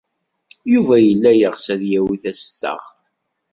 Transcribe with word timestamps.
Yuba 0.73 0.95
yella 1.05 1.31
yeɣs 1.39 1.65
ad 1.73 1.81
yawi 1.91 2.15
tastaɣt. 2.23 2.99